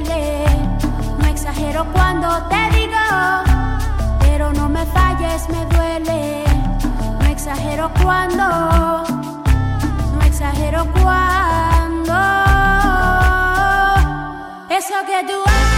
[0.00, 2.94] No exagero cuando te digo,
[4.20, 6.44] pero no me falles, me duele.
[7.20, 8.44] No exagero cuando,
[10.14, 12.14] no exagero cuando.
[14.70, 15.77] Eso que tú haces,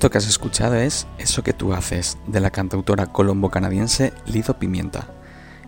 [0.00, 5.08] Esto que has escuchado es Eso que tú haces, de la cantautora colombo-canadiense Lido Pimienta.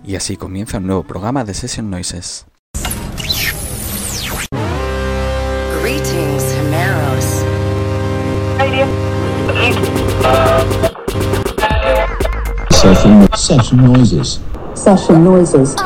[0.02, 2.46] Y así comienza un nuevo programa de Session Noises.
[5.82, 7.44] Greetings, Himeros.
[12.70, 14.40] Session, session noises.
[14.72, 15.76] Session noises.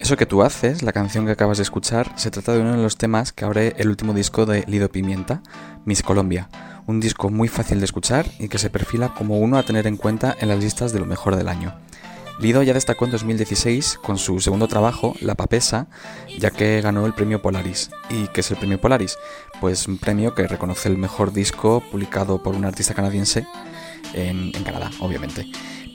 [0.00, 2.82] Eso que tú haces, la canción que acabas de escuchar, se trata de uno de
[2.82, 5.40] los temas que abre el último disco de Lido Pimienta,
[5.84, 6.48] Miss Colombia.
[6.86, 9.96] Un disco muy fácil de escuchar y que se perfila como uno a tener en
[9.96, 11.74] cuenta en las listas de lo mejor del año.
[12.40, 15.86] Lido ya destacó en 2016 con su segundo trabajo, La Papesa,
[16.38, 17.90] ya que ganó el premio Polaris.
[18.10, 19.16] ¿Y qué es el premio Polaris?
[19.60, 23.46] Pues un premio que reconoce el mejor disco publicado por un artista canadiense
[24.14, 25.46] en, Canadá, obviamente.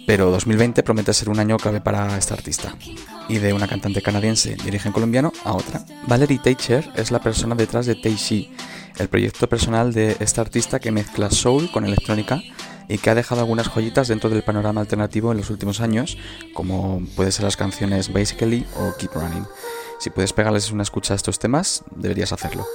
[0.07, 2.73] Pero 2020 promete ser un año clave para esta artista.
[3.27, 5.85] Y de una cantante canadiense de origen colombiano a otra.
[6.07, 8.49] Valerie Teicher es la persona detrás de Teishi,
[8.97, 12.41] el proyecto personal de esta artista que mezcla soul con electrónica
[12.87, 16.17] y que ha dejado algunas joyitas dentro del panorama alternativo en los últimos años,
[16.53, 19.45] como pueden ser las canciones Basically o Keep Running.
[19.99, 22.65] Si puedes pegarles una escucha a estos temas, deberías hacerlo.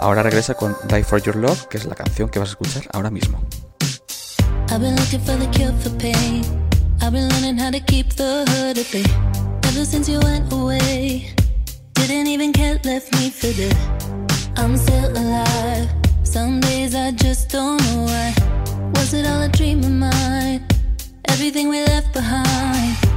[0.00, 2.84] Ahora regresa con Die for Your Love, que es la canción que vas a escuchar
[2.92, 3.40] ahora mismo.
[9.74, 11.34] Ever since you went away,
[11.94, 12.52] didn't even
[12.84, 14.13] left me for dead.
[14.56, 15.88] I'm still alive.
[16.22, 18.34] Some days I just don't know why.
[18.94, 20.66] Was it all a dream of mine?
[21.28, 23.13] Everything we left behind.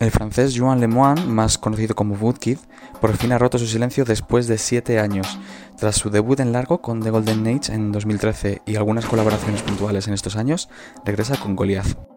[0.00, 2.58] El francés Joan Lemoine, más conocido como Woodkid,
[3.00, 5.38] por fin ha roto su silencio después de 7 años.
[5.78, 10.08] Tras su debut en largo con The Golden Age en 2013 y algunas colaboraciones puntuales
[10.08, 10.68] en estos años,
[11.04, 12.15] regresa con Goliath.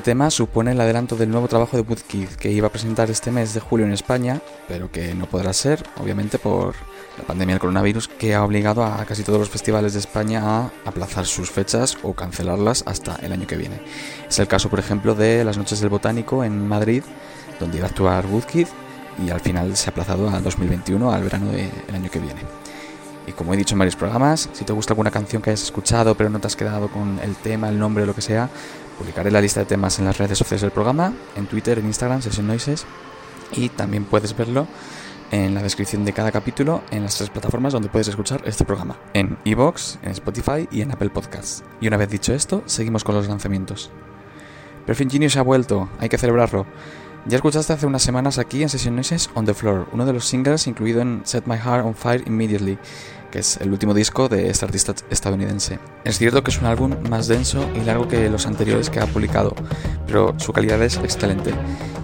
[0.00, 3.30] Este tema supone el adelanto del nuevo trabajo de Woodkid que iba a presentar este
[3.30, 6.74] mes de julio en España, pero que no podrá ser, obviamente, por
[7.18, 10.70] la pandemia del coronavirus que ha obligado a casi todos los festivales de España a
[10.86, 13.78] aplazar sus fechas o cancelarlas hasta el año que viene.
[14.26, 17.02] Es el caso, por ejemplo, de las Noches del Botánico en Madrid,
[17.60, 18.68] donde iba a actuar Woodkid
[19.22, 22.40] y al final se ha aplazado a 2021, al verano del año que viene.
[23.26, 26.14] Y como he dicho en varios programas, si te gusta alguna canción que hayas escuchado
[26.14, 28.48] pero no te has quedado con el tema, el nombre o lo que sea,
[29.00, 32.20] publicaré la lista de temas en las redes sociales del programa, en Twitter, en Instagram,
[32.20, 32.84] Session Noises,
[33.52, 34.66] y también puedes verlo
[35.30, 38.98] en la descripción de cada capítulo en las tres plataformas donde puedes escuchar este programa,
[39.14, 41.64] en Evox, en Spotify y en Apple Podcasts.
[41.80, 43.90] Y una vez dicho esto, seguimos con los lanzamientos.
[44.84, 46.66] Perfect Genius ha vuelto, hay que celebrarlo.
[47.26, 50.24] Ya escuchaste hace unas semanas aquí en Session Noises On The Floor, uno de los
[50.24, 52.78] singles incluido en Set My Heart On Fire Immediately,
[53.30, 55.78] que es el último disco de este artista estadounidense.
[56.04, 59.06] Es cierto que es un álbum más denso y largo que los anteriores que ha
[59.06, 59.54] publicado,
[60.06, 61.52] pero su calidad es excelente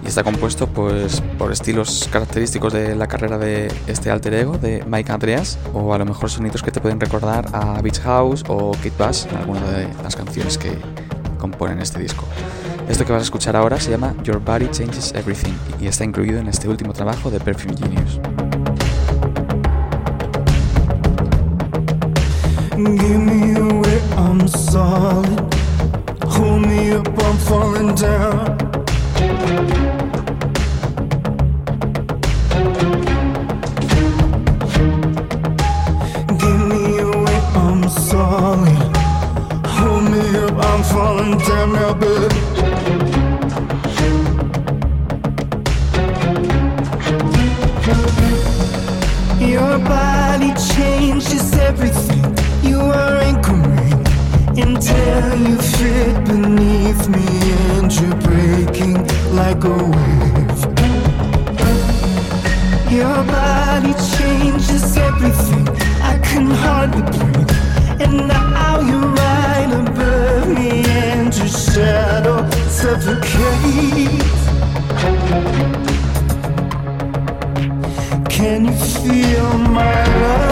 [0.03, 4.83] y está compuesto pues, por estilos característicos de la carrera de este alter ego de
[4.87, 8.71] Mike Andreas o a lo mejor sonidos que te pueden recordar a Beach House o
[8.83, 10.77] Kid Bass en alguna de las canciones que
[11.39, 12.23] componen este disco.
[12.87, 16.39] Esto que vas a escuchar ahora se llama Your Body Changes Everything y está incluido
[16.39, 18.19] en este último trabajo de Perfume Genius.
[40.97, 42.39] Falling down now, baby.
[49.53, 52.25] Your body changes everything.
[52.69, 53.99] You are anchoring
[54.65, 57.27] until you fit beneath me,
[57.75, 58.97] and you're breaking
[59.41, 60.59] like a wave.
[62.99, 65.65] Your body changes everything.
[66.11, 67.53] I can hardly breathe,
[68.03, 70.06] and now you're right above
[70.47, 70.81] me,
[71.37, 74.43] your shadow suffocates.
[78.29, 80.46] Can you feel my love?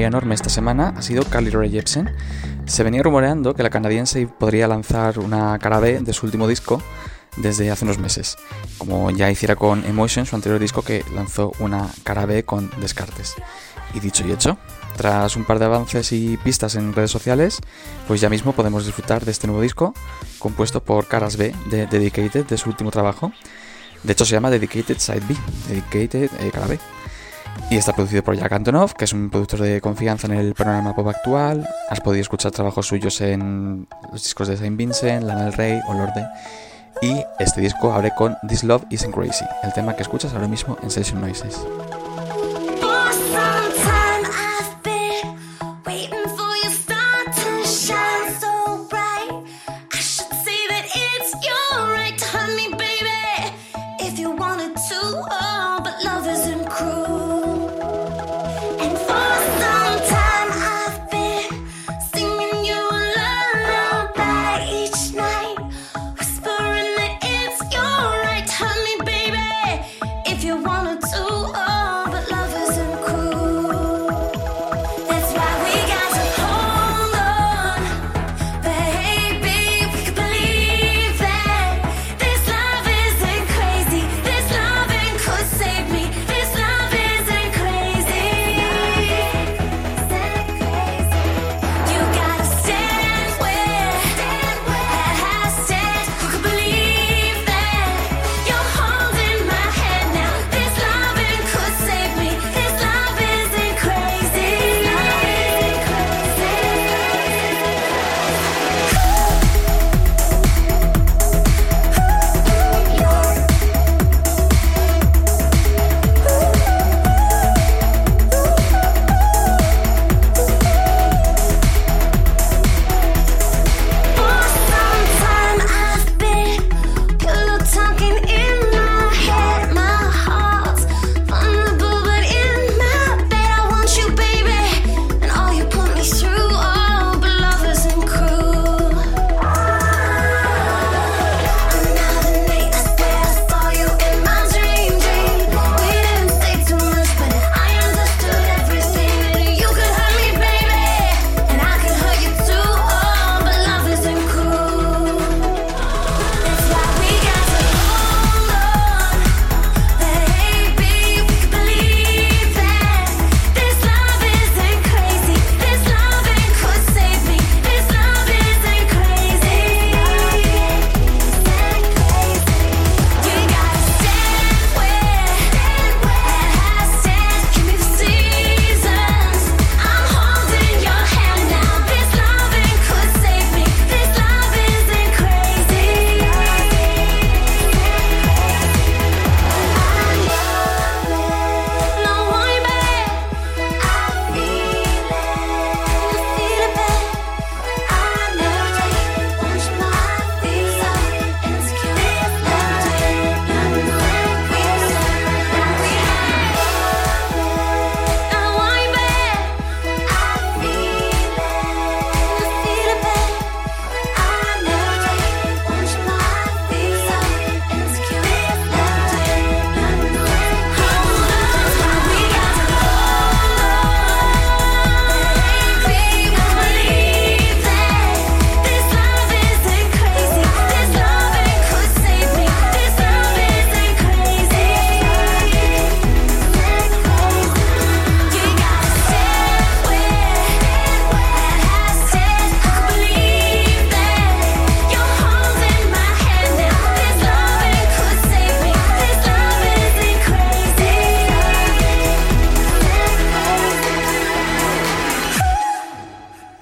[0.00, 2.10] Alegría enorme esta semana ha sido Carly Rae Jepsen.
[2.64, 6.82] Se venía rumoreando que la canadiense podría lanzar una cara B de su último disco
[7.36, 8.38] desde hace unos meses,
[8.78, 13.34] como ya hiciera con Emotion, su anterior disco que lanzó una cara B con Descartes.
[13.92, 14.56] Y dicho y hecho,
[14.96, 17.58] tras un par de avances y pistas en redes sociales,
[18.08, 19.92] pues ya mismo podemos disfrutar de este nuevo disco,
[20.38, 23.32] compuesto por caras B de Dedicated, de su último trabajo.
[24.02, 25.36] De hecho se llama Dedicated Side B,
[25.68, 26.78] Dedicated eh, cara B.
[27.68, 30.94] Y está producido por Jack Antonoff, que es un productor de confianza en el panorama
[30.94, 31.68] pop actual.
[31.88, 35.94] Has podido escuchar trabajos suyos en los discos de Saint Vincent, Lana del Rey o
[35.94, 36.26] Lorde.
[37.02, 40.76] Y este disco abre con This Love Isn't Crazy, el tema que escuchas ahora mismo
[40.82, 41.60] en Session Noises.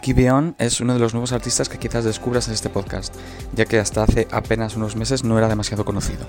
[0.09, 3.14] Giveon es uno de los nuevos artistas que quizás descubras en este podcast,
[3.53, 6.25] ya que hasta hace apenas unos meses no era demasiado conocido.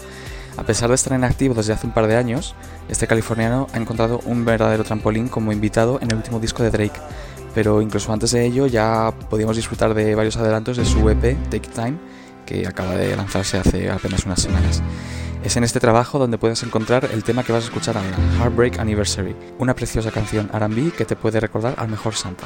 [0.58, 2.56] A pesar de estar en activo desde hace un par de años,
[2.90, 7.00] este californiano ha encontrado un verdadero trampolín como invitado en el último disco de Drake,
[7.56, 11.70] pero incluso antes de ello ya podíamos disfrutar de varios adelantos de su EP Take
[11.70, 11.98] Time,
[12.46, 14.84] que acaba de lanzarse hace apenas unas semanas.
[15.42, 18.78] Es en este trabajo donde puedes encontrar el tema que vas a escuchar ahora, Heartbreak
[18.78, 22.46] Anniversary, una preciosa canción RB que te puede recordar al mejor Santa.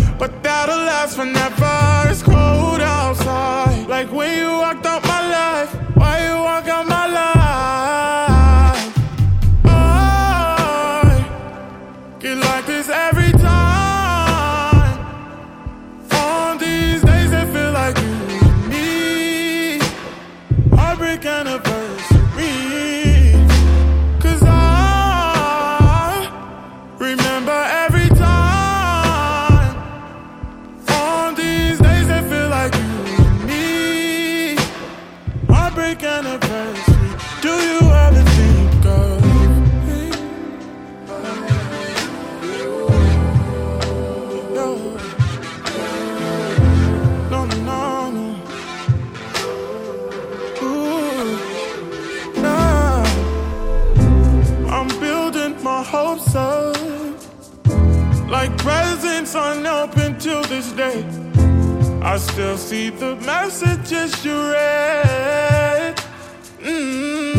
[0.21, 2.11] but that'll last forever.
[2.11, 5.10] It's cold outside, like when you walked out
[60.83, 65.95] I still see the messages you read.
[66.59, 67.35] Mm.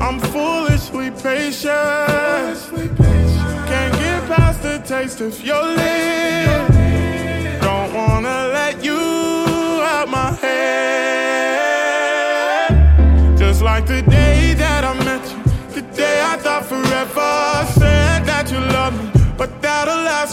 [0.00, 2.58] I'm foolishly patient.
[3.68, 6.74] Can't get past the taste of your lips.
[7.62, 10.58] Don't wanna let you out my head.
[13.38, 15.40] Just like the day that I met you,
[15.72, 17.64] the day I thought forever.
[17.78, 19.17] Said that you love me,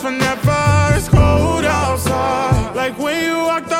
[0.01, 0.97] but that'll.
[0.97, 3.71] It's cold outside, like when you walked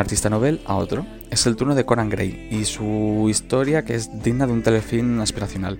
[0.00, 4.22] artista novel a otro, es el turno de Conan Gray y su historia que es
[4.22, 5.78] digna de un telefilm aspiracional.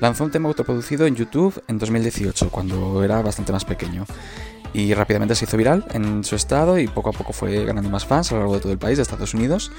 [0.00, 4.06] Lanzó un tema autoproducido en YouTube en 2018, cuando era bastante más pequeño.
[4.72, 8.06] Y rápidamente se hizo viral en su estado y poco a poco fue ganando más
[8.06, 9.72] fans a lo largo de todo el país, de Estados Unidos.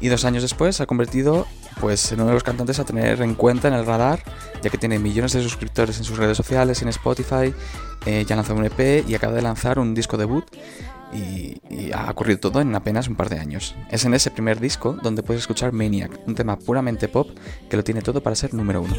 [0.00, 1.46] Y dos años después se ha convertido
[1.80, 4.22] pues, en uno de los cantantes a tener en cuenta en el radar,
[4.62, 7.52] ya que tiene millones de suscriptores en sus redes sociales en Spotify.
[8.06, 10.44] eh, ya lanzado un EP y acaba de lanzar un disco debut
[11.12, 11.60] y,
[11.92, 13.74] ha ocurrido todo en apenas un par de años.
[13.90, 17.28] Es en ese primer disco donde puedes escuchar Maniac, un tema puramente pop
[17.70, 18.94] que lo tiene todo para ser número uno.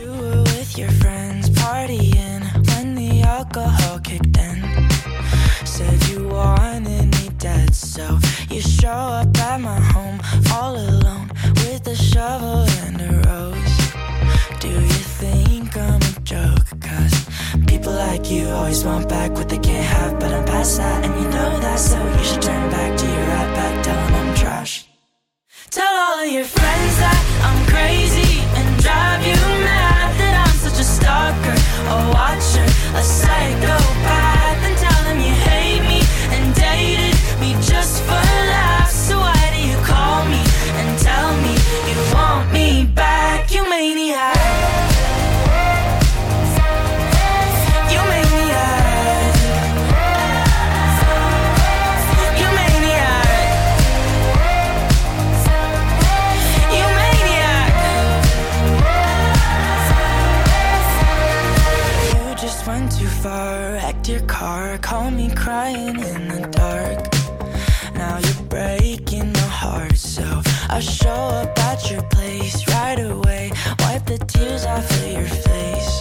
[14.60, 16.80] Do you think I'm a joke?
[16.82, 17.27] Cause
[17.68, 21.14] people like you always want back what they can't have, but I'm past that, and
[21.22, 24.36] you know that, so you should turn back to your right back, tell 'em I'm
[24.36, 24.74] trash.
[25.70, 30.80] Tell all of your friends that I'm crazy and drive you mad that I'm such
[30.86, 31.58] a stalker,
[31.96, 32.68] a watcher,
[33.02, 34.37] a psychopath,
[63.78, 67.00] wrecked your car, call me crying in the dark.
[67.94, 70.26] Now you're breaking my heart, so
[70.68, 73.52] I show up at your place right away.
[73.82, 75.94] Wipe the tears off of your face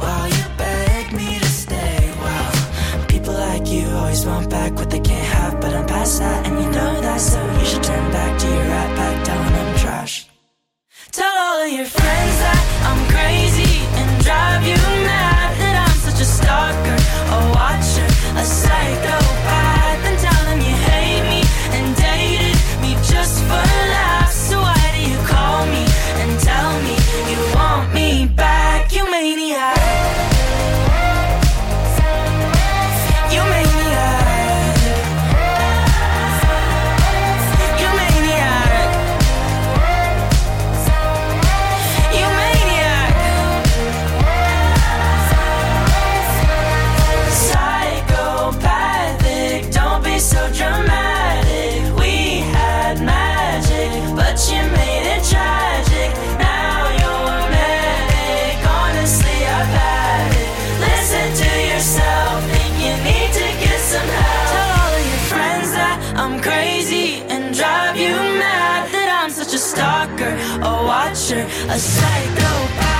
[0.00, 2.00] while you beg me to stay.
[2.24, 6.46] Wow, people like you always want back what they can't have, but I'm past that,
[6.46, 9.46] and you know that, so you should turn back to your right back down.
[9.60, 10.14] I'm trash.
[11.12, 15.35] Tell all of your friends that I'm crazy and drive you mad
[16.16, 16.96] I'm a stalker,
[17.28, 18.06] a watcher,
[18.38, 19.55] a psychopath,
[71.26, 72.95] watcher, a psychopath.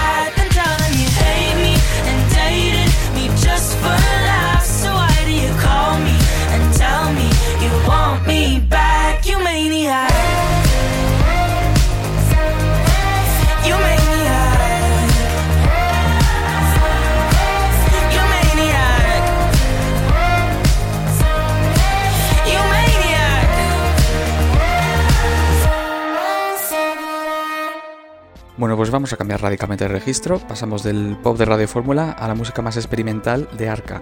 [28.59, 30.39] Bueno, pues vamos a cambiar radicalmente de registro.
[30.39, 34.01] Pasamos del pop de Radio Fórmula a la música más experimental de Arca.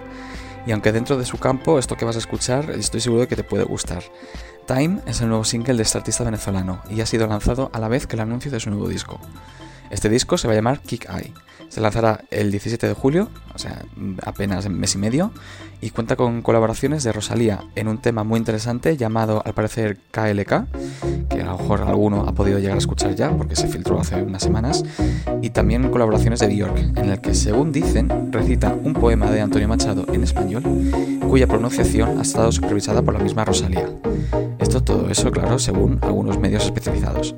[0.65, 3.35] Y aunque dentro de su campo, esto que vas a escuchar, estoy seguro de que
[3.35, 4.03] te puede gustar.
[4.65, 7.89] Time es el nuevo single de este artista venezolano y ha sido lanzado a la
[7.89, 9.19] vez que el anuncio de su nuevo disco.
[9.89, 11.33] Este disco se va a llamar Kick Eye.
[11.67, 13.83] Se lanzará el 17 de julio, o sea,
[14.23, 15.33] apenas en mes y medio,
[15.85, 20.65] y cuenta con colaboraciones de Rosalía en un tema muy interesante llamado al parecer KLK,
[21.29, 24.15] que a lo mejor alguno ha podido llegar a escuchar ya porque se filtró hace
[24.15, 24.83] unas semanas,
[25.43, 29.67] y también colaboraciones de Bjork, en el que según dicen recita un poema de Antonio
[29.67, 30.63] Machado en español,
[31.29, 33.87] cuya pronunciación ha estado supervisada por la misma Rosalía.
[34.57, 37.35] Esto todo eso, claro, según algunos medios especializados.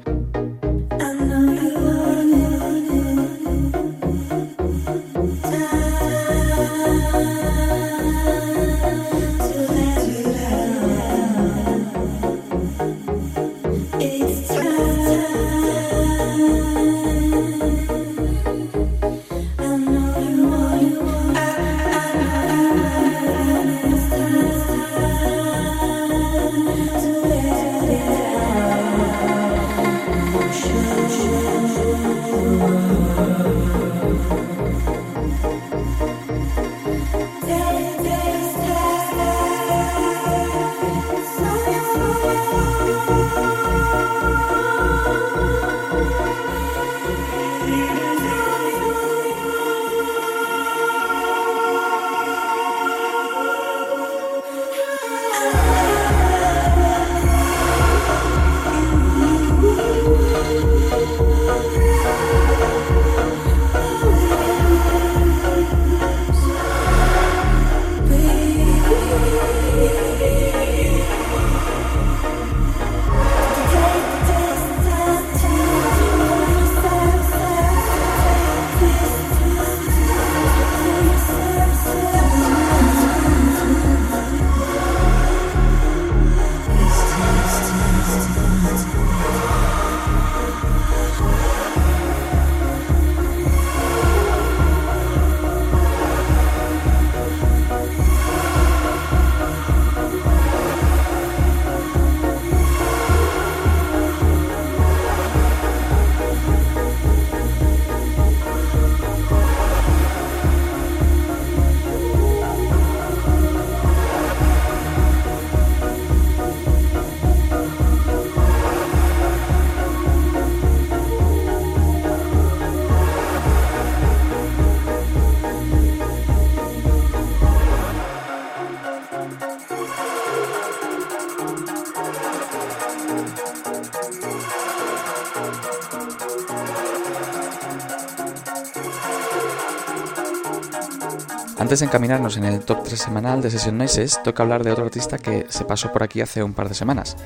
[141.68, 144.86] Antes de encaminarnos en el top 3 semanal de Session Noises, toca hablar de otro
[144.86, 147.18] artista que se pasó por aquí hace un par de semanas.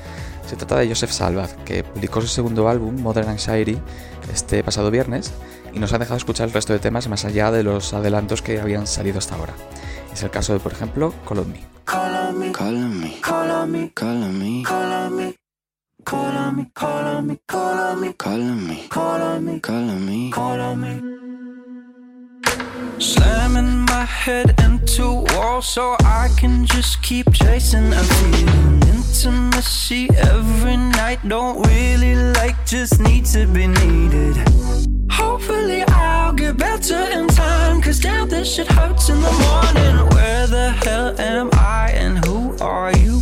[0.48, 3.78] Se trata de Joseph Salvat, que publicó su segundo álbum, Modern Anxiety,
[4.32, 5.32] este pasado viernes,
[5.72, 8.60] y nos ha dejado escuchar el resto de temas más allá de los adelantos que
[8.60, 9.52] habían salido hasta ahora.
[10.12, 11.60] Es el caso de, por ejemplo, Call on Me.
[20.80, 21.00] Me.
[22.98, 23.71] Slamming
[24.22, 28.80] head into walls so I can just keep chasing a feeling.
[28.94, 34.36] Intimacy every night, don't really like, just need to be needed.
[35.10, 39.96] Hopefully I'll get better in time, cause damn this shit hurts in the morning.
[40.14, 43.20] Where the hell am I and who are you?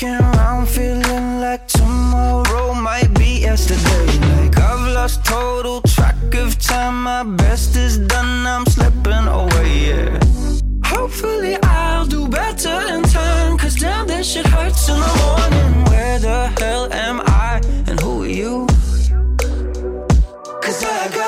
[0.00, 4.06] Walking around feeling like tomorrow might be yesterday.
[4.36, 7.02] Like I've lost total track of time.
[7.02, 10.20] My best is done, I'm slipping away, yeah.
[10.84, 13.58] Hopefully I'll do better in time.
[13.58, 15.84] Cause damn, this shit hurts in the morning.
[15.90, 18.66] Where the hell am I and who are you?
[20.62, 21.19] Cause I got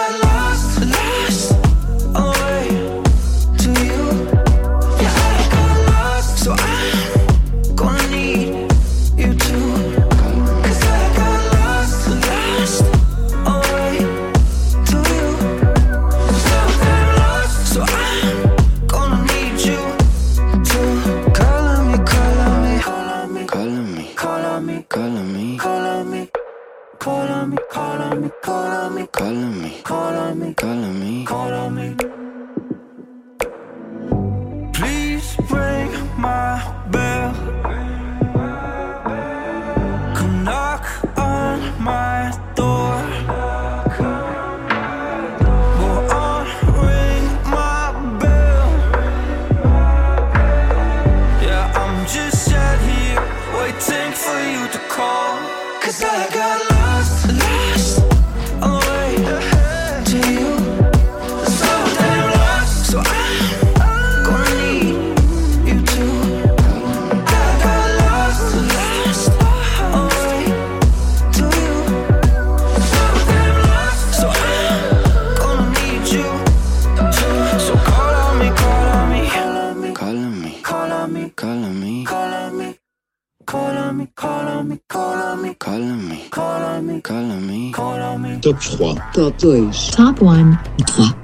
[88.43, 88.77] Top 3.
[89.13, 89.91] Top 2.
[89.97, 90.61] Top 1.
[90.97, 91.15] 3.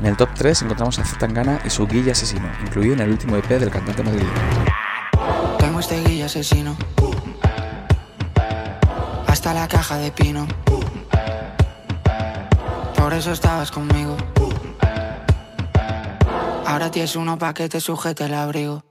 [0.00, 3.36] En el top 3 encontramos a Zetangana y su guilla asesino, incluido en el último
[3.36, 4.32] EP del cantante madrileño.
[5.56, 6.76] Tengo este guilla asesino.
[9.28, 10.48] Hasta la caja de pino.
[12.96, 14.16] Por eso estabas conmigo.
[16.66, 18.82] Ahora tienes uno pa' que te sujete el abrigo.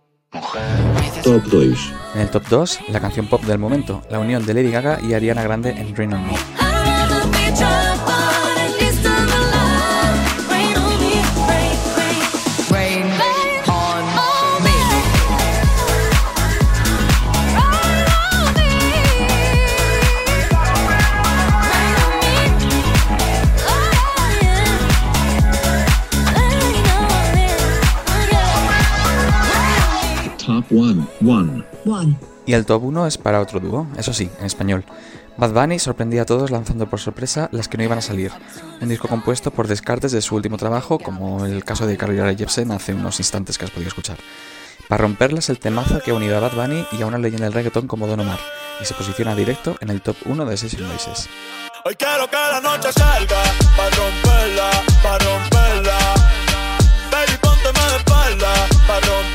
[1.22, 1.94] Top 2.
[2.16, 5.14] En el top 2, la canción pop del momento, la unión de Lady Gaga y
[5.14, 6.63] Ariana Grande en Rain on Me.
[30.74, 31.08] 1.
[31.22, 31.66] 1.
[31.86, 32.20] 1.
[32.46, 34.84] Y el top 1 es para otro dúo, eso sí, en español.
[35.38, 38.32] Bad Bunny sorprendía a todos lanzando por sorpresa las que no iban a salir.
[38.82, 42.36] Un disco compuesto por descartes de su último trabajo, como el caso de Carly Rae
[42.36, 44.18] Jepsen hace unos instantes que has podido escuchar.
[44.88, 47.54] Para romperlas el temazo que ha unido a Bad Bunny y a una leyenda del
[47.54, 48.40] reggaetón como Don Omar,
[48.82, 51.30] y se posiciona directo en el top 1 de Session Voices.
[51.86, 53.44] Hoy quiero que la noche salga
[53.76, 54.70] Pa' romperla,
[55.04, 55.98] pa' romperla
[57.12, 58.54] Baby, pónteme de espalda
[58.88, 59.33] Pa' romperla,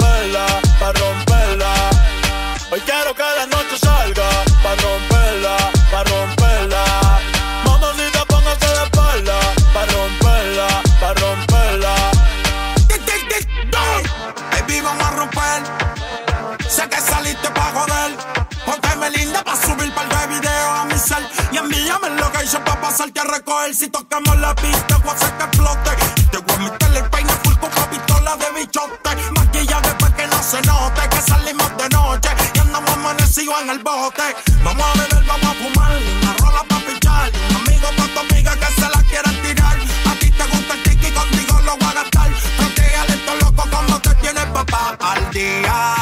[23.75, 25.91] si tocamos la pista, voy a hacer que explote.
[26.31, 29.11] Te voy a meterle el peine full con pistola de bichote.
[29.37, 33.79] Maquillaje para que no se note que salimos de noche y andamos amanecidos en el
[33.81, 34.23] bote.
[34.65, 35.93] Vamos a beber, vamos a fumar,
[36.23, 37.31] una rola para pichar.
[37.51, 39.77] Un amigo para tu amiga que se la quieran tirar.
[39.77, 42.31] A ti te gusta el tiki, contigo lo voy a gastar.
[42.57, 45.95] Protégale esto loco como te tiene papá al día.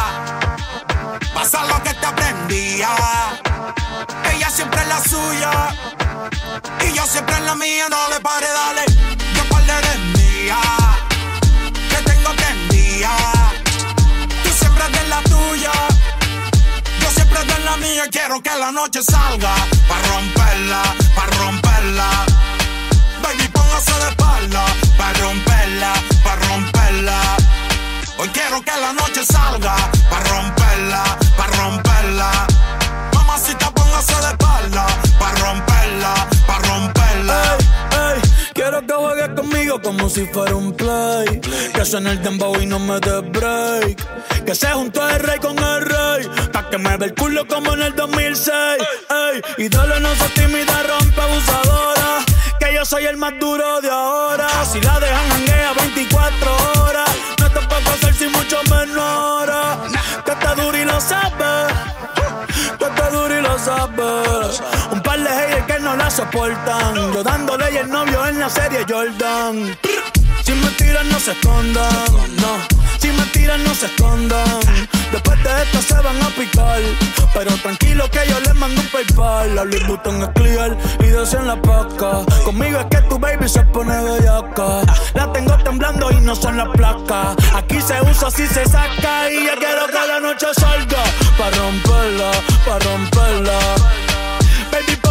[1.34, 3.25] Pasa lo que te aprendía.
[6.80, 8.84] Y yo siempre en la mía, no le pare, dale.
[9.34, 10.59] Yo par eres mía.
[11.90, 13.16] Que tengo prendida.
[14.42, 15.72] Tú siempre de la tuya.
[17.00, 18.04] Yo siempre de la mía.
[18.11, 19.54] Quiero que la noche salga.
[19.88, 20.82] Pa' romperla,
[21.14, 22.11] pa' romperla.
[23.22, 24.86] Baby, póngase de espalda.
[40.16, 41.40] Si fuera un play.
[41.74, 43.98] Que suene el dembow y no me dé break.
[44.46, 46.26] Que se juntó el rey con el rey.
[46.52, 48.50] Pa' que me ve el culo como en el 2006.
[48.50, 52.24] Ey, y dale, no seas tímida, rompe abusadora.
[52.58, 54.48] Que yo soy el más duro de ahora.
[54.64, 57.10] Si la dejan janguea 24 horas.
[57.38, 59.52] No te puedo hacer sin mucho menor.
[60.24, 61.74] Que está duro y lo sabes.
[62.78, 64.62] Que está duro y lo sabes.
[64.92, 65.02] Un
[66.16, 67.12] soportan.
[67.12, 69.76] Yo dándole y el novio en la serie Jordan.
[70.42, 72.04] Si me tiran, no se escondan.
[72.40, 72.52] No.
[72.98, 74.60] Si me tiran, no se escondan.
[75.12, 76.80] Después de esto se van a picar.
[77.34, 79.54] Pero tranquilo que yo les mando un PayPal.
[79.54, 82.24] La Louis Vuitton es clear y en la paca.
[82.44, 84.80] Conmigo es que tu baby se pone bellaca.
[85.14, 87.36] La tengo temblando y no son las placas.
[87.54, 89.30] Aquí se usa si se saca.
[89.30, 91.02] Y ya quiero que la noche salga.
[91.36, 92.30] Pa' romperla,
[92.64, 93.58] pa' romperla.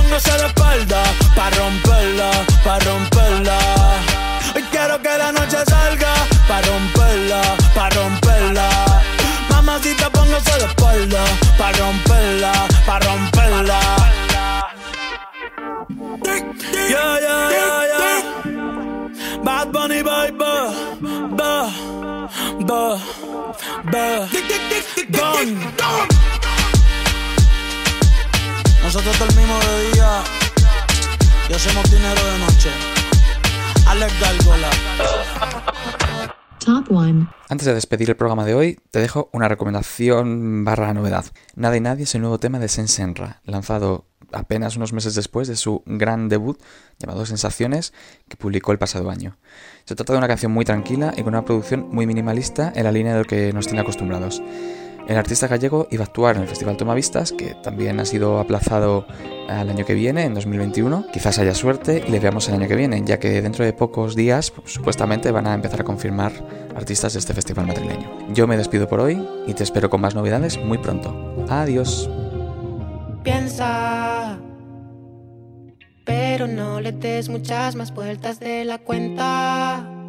[0.05, 1.03] Póngase de espalda.
[1.35, 2.29] Pa' romperla,
[2.63, 3.57] pa' romperla.
[4.55, 6.13] Hoy quiero que la noche salga.
[6.47, 7.41] Pa' romperla,
[7.73, 8.69] pa' romperla.
[9.49, 11.23] Mamacita, póngase de espalda.
[11.57, 12.53] Pa' romperla,
[12.85, 13.79] pa' romperla.
[16.93, 19.43] Yeah, yeah, yeah, yeah.
[19.43, 20.37] Bad Bunny, baby.
[21.37, 21.71] Ba,
[22.67, 22.99] ba,
[23.91, 24.29] ba.
[25.11, 26.34] Gone.
[28.95, 30.23] Nosotros dormimos de día
[31.49, 32.69] y hacemos dinero de noche.
[33.89, 34.13] Alex.
[36.59, 37.29] Top 1.
[37.49, 41.25] Antes de despedir el programa de hoy, te dejo una recomendación barra novedad.
[41.57, 45.57] Nada y Nadie es el nuevo tema de Sensenra, lanzado apenas unos meses después de
[45.57, 46.57] su gran debut
[46.97, 47.91] llamado Sensaciones,
[48.29, 49.37] que publicó el pasado año.
[49.83, 52.93] Se trata de una canción muy tranquila y con una producción muy minimalista en la
[52.93, 54.41] línea de lo que nos tiene acostumbrados.
[55.07, 59.05] El artista gallego iba a actuar en el Festival Tomavistas, que también ha sido aplazado
[59.47, 61.05] al año que viene, en 2021.
[61.13, 64.15] Quizás haya suerte y le veamos el año que viene, ya que dentro de pocos
[64.15, 66.31] días pues, supuestamente van a empezar a confirmar
[66.75, 68.09] artistas de este festival madrileño.
[68.33, 71.15] Yo me despido por hoy y te espero con más novedades muy pronto.
[71.49, 72.09] Adiós.
[73.23, 74.39] Piensa,
[76.03, 80.04] pero no le des muchas más vueltas de la cuenta.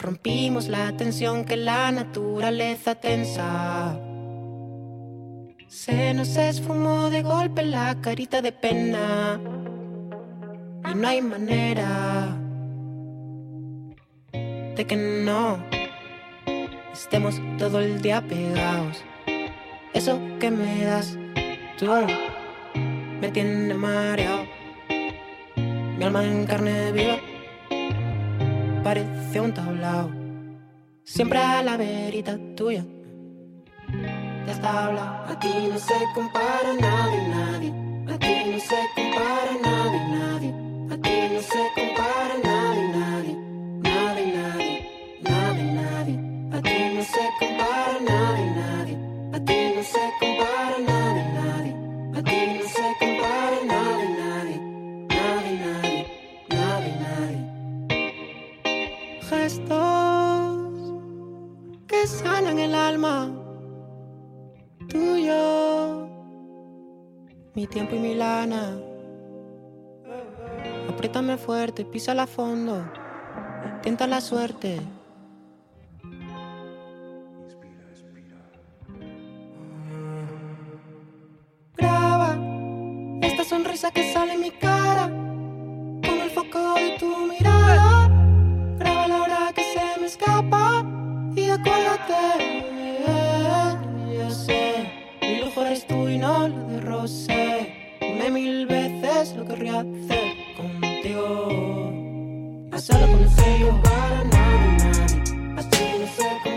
[0.00, 4.00] Rompimos la tensión que la naturaleza tensa.
[5.68, 9.38] Se nos esfumó de golpe la carita de pena.
[10.90, 12.34] Y no hay manera
[14.32, 15.62] de que no
[16.94, 19.04] estemos todo el día pegados.
[19.92, 21.18] Eso que me das
[21.78, 21.90] tú
[23.20, 24.46] me tiene mareado.
[25.98, 27.18] Mi alma en carne viva
[28.82, 30.10] parece un tablao.
[31.04, 32.84] Siempre a la verita tuya.
[34.46, 35.32] Ya está hablado.
[35.32, 38.14] A ti no se compara nadie, nadie.
[38.14, 39.09] A ti no se compara
[67.70, 68.76] tiempo y mi lana.
[70.88, 72.84] Apriétame fuerte, písala a fondo.
[73.82, 74.80] Tenta la suerte.
[81.76, 82.36] Graba
[83.22, 85.06] esta sonrisa que sale en mi cara.
[85.06, 88.08] Con el foco de tu mirada.
[88.78, 90.84] Graba la hora que se me escapa.
[91.36, 92.66] Y acuérdate.
[94.12, 94.69] Yo sé, mi
[95.60, 97.98] fueras tú y no lo de Rosé.
[98.00, 101.92] Dime mil veces lo querría hacer contigo.
[102.72, 103.28] Hacerlo con el
[103.82, 104.90] para nadie,
[105.58, 106.49] así no sé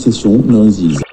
[0.00, 1.09] possession d'un ziz.